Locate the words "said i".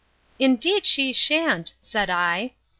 1.79-2.53